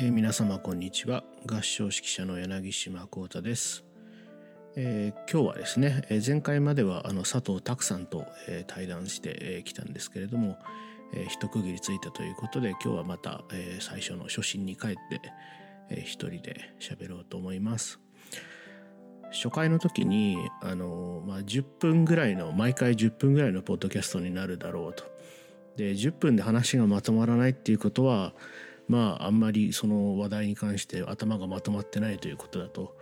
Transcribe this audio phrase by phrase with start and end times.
[0.00, 1.24] えー、皆様こんにちは。
[1.44, 3.84] 合唱指揮者の柳島幸太です、
[4.76, 10.56] えー、今日はですね、え前回まではあの佐藤拓さんと、え対談してきたんですけれども、
[11.14, 15.20] え一区切りついたということで今日はまた、え最初の初心に帰って、
[15.90, 17.98] え一人で喋ろうと思います。
[19.32, 25.02] 初回の時にあの、まあ、10分ぐらいの毎回10分ぐらいのポッドキャストになるだろうと。
[25.76, 28.32] で10分で話がまとまらないっていうことは
[28.88, 32.96] まああんまりその話題に関して頭がまとまってないということだと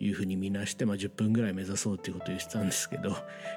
[0.00, 3.16] いうふうに見なして、まあ、10分ぐらい目指そうということを言ってたんですけど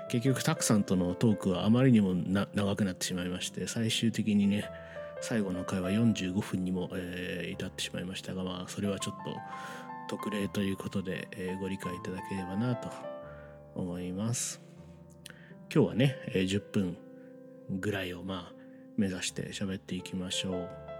[0.09, 4.69] 結局たくさんとのトークはあまりにも長くなってしまいまして最終的にね
[5.21, 9.37] 最後の回は45分にも、えー、至ってしまいましたがまあそれはちょっと
[10.17, 12.89] 特例ということで、えー、ご理解いただければなと
[13.75, 14.61] 思います。
[15.73, 16.97] 今日はね、えー、10分
[17.69, 18.53] ぐらいをまあ
[18.97, 20.90] 目指して喋っていきましょう。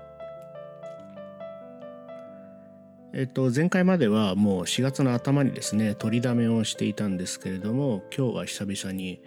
[3.14, 9.22] えっと、前回まではもう4月の頭にですね取りだめをしていたんですけれども今日は久々に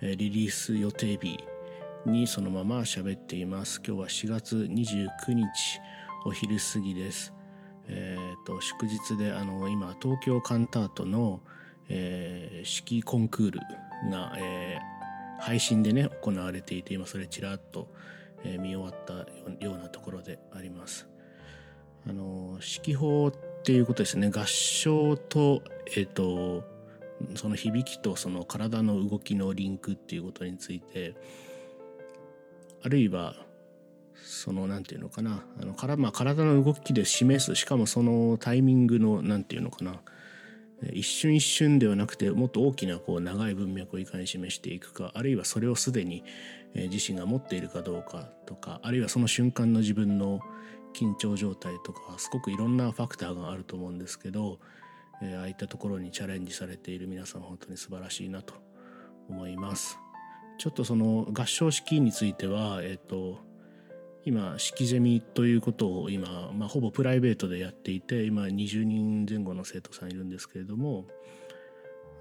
[0.00, 1.38] リリース予定日
[2.04, 5.46] にそのまま喋っています今日は4月29日
[6.24, 7.32] お昼過ぎです
[7.88, 11.40] えーと、祝日であの今東京カンタートの、
[11.88, 13.60] えー、式コンクール
[14.10, 17.88] が、えー、配信でね行われていて今それちらっと、
[18.44, 19.14] えー、見終わった
[19.64, 21.08] ようなところであります。
[22.08, 24.30] あの式法っていうことですね。
[24.30, 26.64] 合唱と,、えーと、
[27.34, 31.14] その響きとその体の動きのリンクっていうことについて
[32.82, 33.34] あるいは
[34.14, 35.44] そのなんていうのかな。
[35.60, 37.54] あのから、まあ、体の動きで示す。
[37.54, 40.00] しかもそのタイミングのなんていうのかな。
[40.92, 45.12] 一瞬一瞬ではなくてもっと大きなこう長い文脈をいかに示していくか。
[45.14, 46.24] あるいはそれをすでに
[46.74, 48.80] 自身が持っているかどうかとか。
[48.82, 50.40] あるいはその瞬間の自分の
[50.94, 54.58] 緊張状態とかすごくいろんなファクターがあると思うんですけど
[55.20, 58.54] ああいったところにチャレンジされている皆さん本当に素晴らしいなと
[59.28, 59.98] 思います。
[60.58, 63.38] ちょっとその合唱式については、えっ、と
[64.24, 71.06] 今式ゼミということを今、まあ、ほぼプライベートでやっていて今20人前後の生徒さんいるんですけれども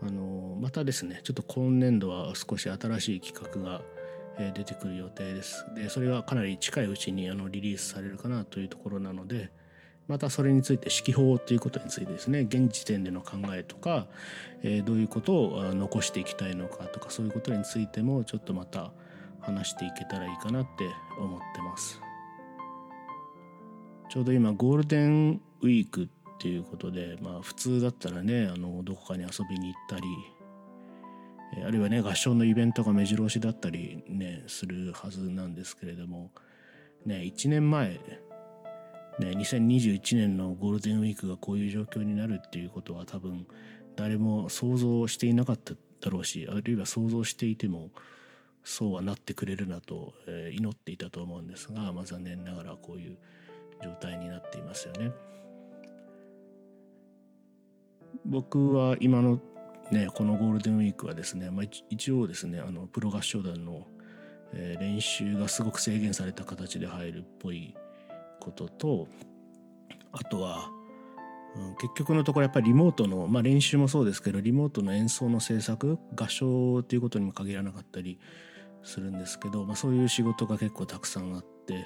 [0.02, 3.82] あのまたですねちょっと今年度は少し新しい企画が
[4.38, 5.66] 出てくる予定です。
[5.76, 9.50] でそれはかなり近いうちにあのリリースされるかなというところなので
[10.08, 14.08] またそれについて指揮法ということについてですね現時点での考えとか、
[14.64, 18.92] えー、どういうことを残していきたいのかとかそういうことについてもちょっとまた
[19.42, 20.90] 話していけたらいいかなって
[21.20, 22.02] 思ってます。
[24.10, 26.08] ちょうど今ゴールデンウィークっ
[26.40, 30.04] ていうことでまあ普通だったらねあのどこかに遊びに行ったり
[31.66, 36.32] あるいはね合唱のイベントが目白押しだったりねするはずなんですけれども
[37.06, 38.20] ね1年前ね
[39.20, 43.48] 2021年のゴールデンウィークがこういう状況になるっていうことは多分
[43.96, 47.90] 誰も想像していなかっただろうしあるいは想像していても
[48.68, 53.18] そうはなってくれるなと、え、祈っていたと思うんですが、まあ、残念ながらこういう
[53.82, 55.12] 状態になっていますよね。
[58.26, 59.40] 僕は今の
[59.92, 63.88] ねこのゴールデンウィークはですね、まあ、一応ですねあのプロ合唱団の、
[64.54, 67.76] えー、練習がすごく制限された形で入るっぽい
[68.40, 69.08] ことと
[70.12, 70.70] あとは、
[71.56, 78.20] うん、結局のところやっぱりリモートの、まあ、練習もそうですけどリモートの演奏の制作合唱ということにも限らなかったり
[78.84, 81.86] するんですけど、まあ、そういう仕事が結構たくさんあって、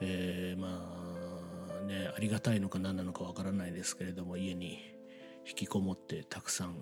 [0.00, 0.68] えー、ま
[1.80, 4.93] あねありがたいのか何なのかわからないですけれども家に
[5.46, 6.76] 引きこもってたくさん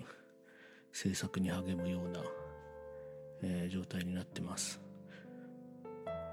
[0.91, 2.21] 制作に励むような、
[3.43, 4.79] えー、状態になってます。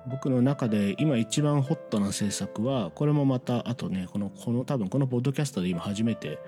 [0.08, 6.38] 僕の中で今一番ホットな制作はこれもまたあとねこのこの多分このポッドキャストで今初めて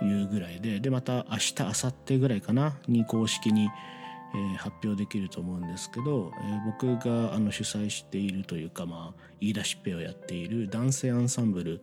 [0.00, 3.68] 言うぐらいででまた明日明後日ぐらいかなに公式に
[4.34, 11.80] えー、発表できると思うんですけど、えー、僕があの主催しているというか、まあ、言い出しっぺをやっている男声アンサンブル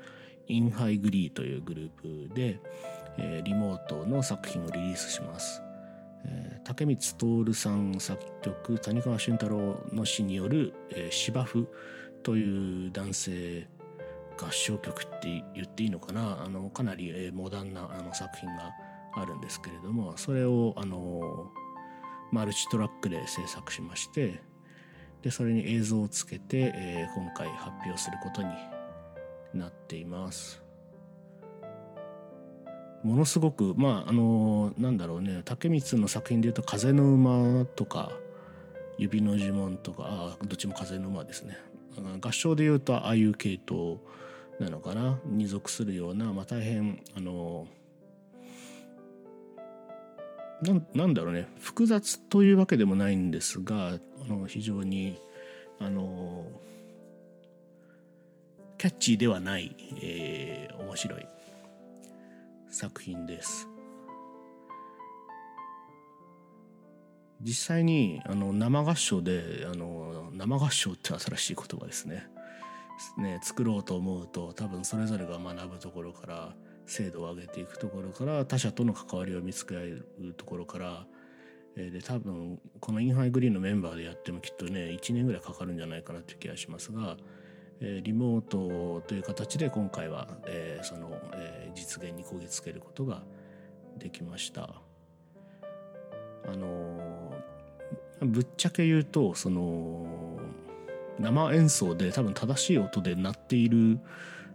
[0.48, 1.90] In High Glee というグルー
[2.30, 2.60] プで、
[3.18, 5.62] リモートの作品をリリースします。
[6.64, 6.98] 武満
[7.46, 10.74] 徹さん作曲谷川俊太郎の詩による、
[11.10, 11.68] 芝生
[12.24, 13.68] という男声
[14.40, 18.72] 合唱曲って言っていいのかなあのかなり、モダンなあの作品が
[19.16, 21.52] あるんですけれどもそれをあの
[22.32, 24.42] マルチトラックで制作しまして
[25.22, 28.50] でそれに映像をつけて、今回発表することに
[29.54, 30.61] なっています
[33.04, 35.42] ものすごくまああのなんだろうね。
[35.46, 38.12] 竹光の作品でいうと「風の馬」とか
[38.98, 41.58] 「指の呪文」とかあどっちも「風の馬」ですね。
[42.22, 44.00] 合唱でいうとああいう系統
[44.60, 45.20] なのかな。
[45.26, 47.68] に属するような、まあ、大変あの
[50.62, 51.48] ななんだろうね。
[51.60, 55.18] 複雑というわけでもないんですがあの非常に
[55.80, 56.46] あの
[58.78, 61.26] キャッチーではない、えー、面白い。
[62.72, 63.68] 作品です。
[67.44, 72.28] 実際にあの生合唱であの生合唱って新しい言葉ですね
[73.18, 80.06] ね作ろうと思うと多分それぞれが学ぶところから精度を上げていくところから他者との関わりを見つける
[80.38, 81.08] ところから
[81.76, 87.18] で多分このインハイグリーンのメンバーでやってもきっとね1年ぐらいかかるんじゃないかなという気がしますが
[87.82, 90.28] リモートという形で今回は
[90.84, 91.12] その
[91.74, 93.24] 実現にこぎつけることが
[93.98, 94.82] できました。
[96.46, 97.34] あの
[98.22, 100.06] ぶっちゃけ言うとその
[101.20, 104.00] 生演奏で多分正しい音で鳴っている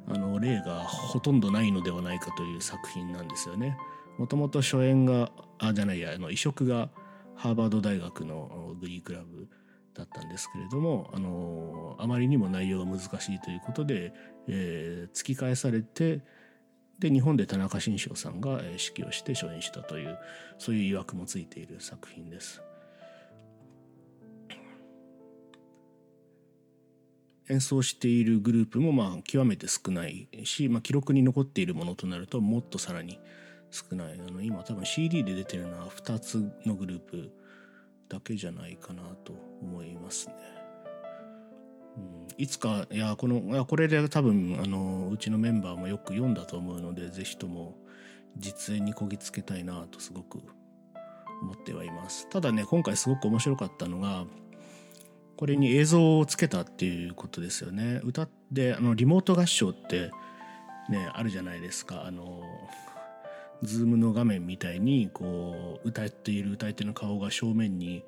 [0.08, 3.76] あの例がほとんどないのではないかという作品なんですよね。
[4.18, 6.90] もともと初演があじゃないやあの移植が
[7.34, 9.48] ハーバード大学のグリークラブ
[9.96, 14.12] だったんですけれどもあのあまりにも内容が難しいということで、
[14.48, 16.20] えー、突き返されて
[16.98, 20.18] で日本で田中新章さんが指揮をして初演したという
[20.58, 22.62] そういう曰くもついている作品です。
[27.48, 33.20] 演奏しているグループもまあ極めて少ないし、まあ、記録に残っているものとなるともっとさらに
[33.70, 37.30] 少ないあの今多分 CD で出てるのは2つのグループ
[38.08, 39.32] だけじゃないかなと
[39.62, 40.34] 思いますね。
[41.96, 47.74] うん、いつかいやこのいやこれで多分あのうちのメンバーもよく読んだと思うので是非とも
[48.36, 50.40] 実演にこぎつけたいなとすごく
[51.42, 52.28] 思ってはいます。
[52.28, 54.26] ただね今回すごく面白かったのが
[55.36, 60.10] これに映像をつけたっていうことですよね歌ってあのリモート合唱って
[60.88, 62.42] ねあるじゃないですかあの
[63.62, 68.04] ズームの画面みたいにこう歌っている歌い手の顔が正面に、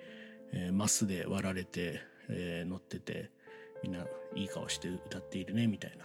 [0.53, 3.31] えー、マスで割られて、えー、乗ってて
[3.83, 4.05] みんな
[4.35, 6.05] いい顔して歌っているねみたいな、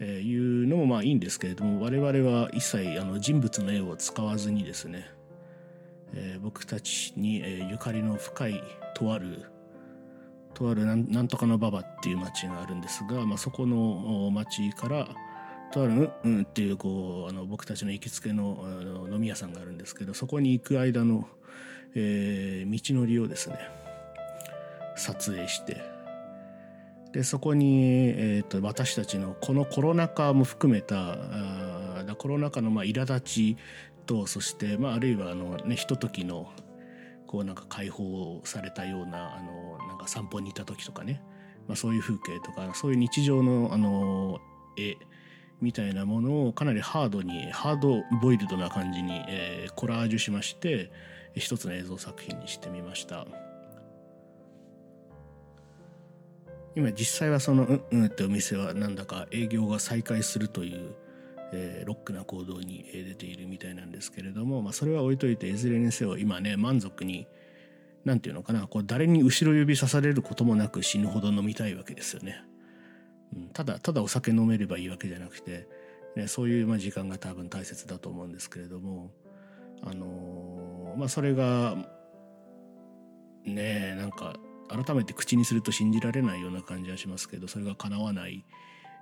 [0.00, 5.08] えー、いうのもまあいいんですけれども我々は一切あの人物の絵を使わずにですね、
[6.14, 8.62] えー、僕たちに、えー、ゆかりの深い
[8.94, 9.46] とある
[10.54, 15.06] とあるなんとかの馬場っていう町があるんですが、まあ、そこの町から
[15.72, 21.28] とあるうんっていうこうあの僕たちの行きつけのあの飲み屋さんがあるんですけどそこに行く間の、
[21.94, 23.58] えー、道のりをですね
[24.96, 25.80] 撮影して
[27.12, 27.82] でそこに、
[28.16, 33.56] えーと、私たちのこのコロナ禍も含めたあコロナ禍のまあ苛立ち
[34.06, 36.50] とそして、まあ、あるいはあの、ね、ひとときの
[37.26, 41.22] こうなんか解放されたようなあのなんか散歩に行った時とかね、
[41.66, 44.38] まあ、そういう風景とかそういう日常のあの
[44.78, 44.96] 絵
[45.60, 50.90] みたいなものをかなりハードにハードボイルドな感じに、えー、コラージュしまして
[51.34, 53.26] 一つの映像作品にしてみました
[56.74, 60.94] 今実際はその「うんうん」ってお店はなんだか営業が再開するという
[61.52, 67.26] えー、ロックな行動に出ているみたいなんですけれども、まあ、それは置いといていずれにせよ今ね満足に
[68.04, 72.44] 何て言うのかなこう誰に後ろ指さされることもなく死ぬほど飲みたいわけですよね。
[73.34, 75.68] うん、ただただお酒飲めればいいわけじゃなくて、
[76.16, 79.10] ね、そういうまあ時間が多分大切だと思うんですけれども
[79.82, 81.76] あのー、まあそれが
[83.44, 84.36] ねなんか
[84.68, 88.44] 改めて口にすると信じられないような感じはしますけどそれが叶わない、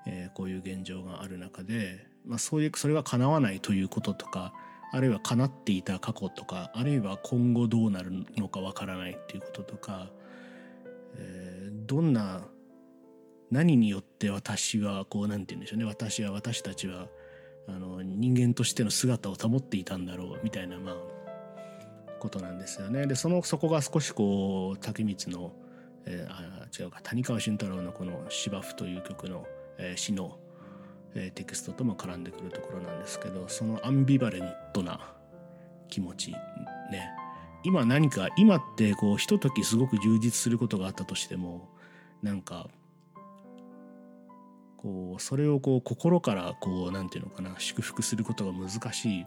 [0.07, 4.53] えー、こういう現状がある中でまあ、そういうそれが叶わないということとか
[4.93, 10.11] あるいは叶っていた過去とかあるいは今後どうなるのかわからないっていうこととか、
[11.17, 12.43] えー、どんな
[13.55, 17.07] 何によって私はこうなんて言うんでしょうね私は私たちは
[17.69, 20.95] あの人間としての姿を保っていたんだろうみたいなまあ
[22.19, 23.07] ことなんですよね。
[23.07, 25.53] でそのそこが少しこう竹光の、
[26.05, 29.47] えー、あ違うか谷川俊太郎のこの「芝生」という曲の、
[29.79, 30.39] えー、詩の
[31.15, 35.15] えテキストとも絡んでくるところなんですけどそのアンビバレントな
[35.89, 37.09] 気持ちね
[37.63, 41.69] 今何か今ってこうひとときすごく充実することがあったとしても
[42.23, 42.69] なんか
[44.85, 49.27] こうそれをこう心からこうなんていうのかな祝福することが難しい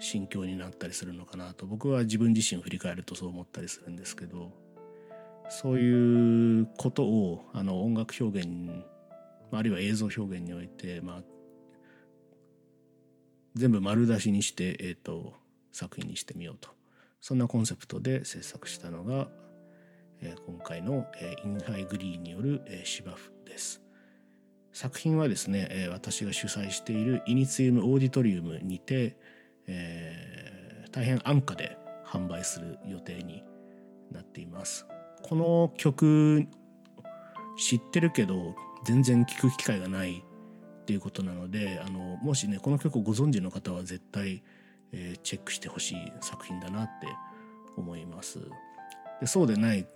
[0.00, 4.50] 心境になったりするのかなと僕は自分自身を振り返るとそう思ったりするんですけど
[5.48, 8.48] そういうことをあの音楽表現
[9.52, 11.22] あるいは映像表現において、まあ、
[13.54, 15.34] 全部丸出しにして、えーと、
[15.70, 16.70] 作品にしてみようと。
[17.20, 19.28] そんなコンセプトで制作したのが、
[20.20, 23.83] えー、今回の、えー、 In High Glee による、えー、芝生です。
[24.74, 29.16] 作品はですね、えー、私が主催している Initium Auditorium にて、
[29.68, 33.44] えー、大変安価で販売する予定に
[34.10, 34.84] なっています。
[35.22, 36.46] この曲
[37.56, 40.24] 知ってるけど全然聴く機会がない
[40.82, 44.42] っていうことなのであのもしねこの曲をご存知の方は絶対、
[44.90, 47.06] えー、チェックしてほしい作品だなって
[47.76, 48.40] 思います。
[49.20, 49.86] でそうでない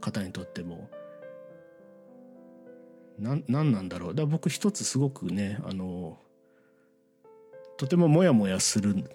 [0.00, 0.90] 方にとっても
[3.18, 4.14] 何なんだろう。
[4.14, 6.18] だ僕一つすごくねあの
[7.76, 9.10] とてもモヤモヤする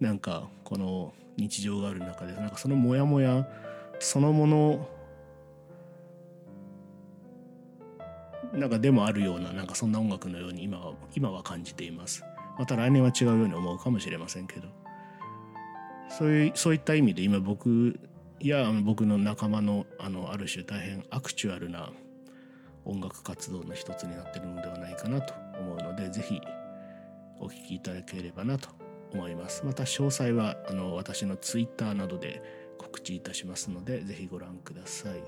[0.00, 3.46] なんかこの日常がある中でなんかそのモヤモヤ
[3.98, 4.88] そのもの
[8.52, 12.24] なんかでもあるようななんかそんな音楽のように今は今は感じています。
[12.58, 14.68] また来年は違うように思うかもしれませんけど。
[16.08, 17.98] そういうそういった意味で今僕
[18.40, 21.90] や僕の仲間のあのある種大変アクチュアルな
[22.84, 26.40] 音楽活動の一つになってるのではないかなと思うのでぜひ
[27.40, 28.68] お聴きいただければなと
[29.12, 29.64] 思います。
[29.64, 32.42] また詳細はあの私のツイッターなどで
[32.78, 35.18] 告知いたしますのでぜひご覧ください。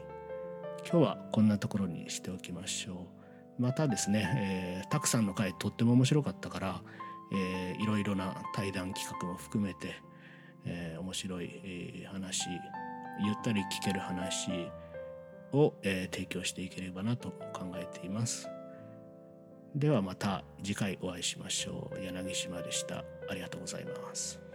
[0.89, 3.07] 今日はこんなところにしておきましょ
[3.59, 3.63] う。
[3.63, 6.83] またですね、えー、たくさんの回とっても面白かったから、
[7.33, 9.95] えー、いろいろな対談企画も含めて、
[10.65, 12.47] えー、面白い、えー、話
[13.25, 14.51] ゆったり聞ける話
[15.57, 18.49] を、えー、提供していければなと考えています。
[19.75, 22.03] ではまた次回お会いしましょう。
[22.03, 23.05] 柳島でした。
[23.29, 24.46] ありがとうございます。